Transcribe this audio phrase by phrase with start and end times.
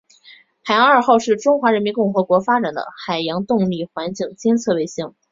[0.63, 5.13] 海洋二号是中华人民共和国发展的海洋动力环境监测卫星。